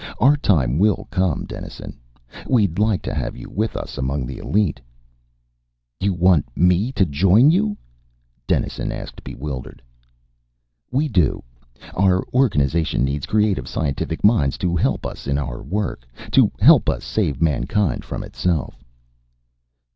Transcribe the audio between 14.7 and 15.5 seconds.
help us in